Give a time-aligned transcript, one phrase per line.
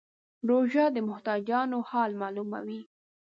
[0.49, 2.81] روژه د محتاجانو حال معلوموي.